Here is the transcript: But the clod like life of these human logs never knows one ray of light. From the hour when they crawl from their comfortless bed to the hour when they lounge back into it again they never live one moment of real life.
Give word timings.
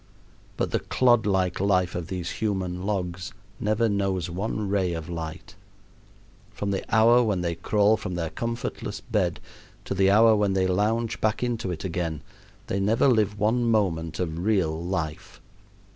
But 0.57 0.71
the 0.71 0.79
clod 0.79 1.27
like 1.27 1.59
life 1.59 1.93
of 1.93 2.07
these 2.07 2.31
human 2.41 2.81
logs 2.81 3.33
never 3.59 3.87
knows 3.87 4.31
one 4.31 4.67
ray 4.67 4.93
of 4.93 5.07
light. 5.09 5.53
From 6.49 6.71
the 6.71 6.83
hour 6.91 7.21
when 7.21 7.41
they 7.41 7.53
crawl 7.53 7.97
from 7.97 8.15
their 8.15 8.31
comfortless 8.31 8.99
bed 8.99 9.39
to 9.85 9.93
the 9.93 10.09
hour 10.09 10.35
when 10.35 10.53
they 10.53 10.65
lounge 10.65 11.21
back 11.21 11.43
into 11.43 11.69
it 11.69 11.83
again 11.83 12.23
they 12.65 12.79
never 12.79 13.07
live 13.07 13.37
one 13.37 13.69
moment 13.69 14.19
of 14.19 14.39
real 14.43 14.83
life. 14.83 15.39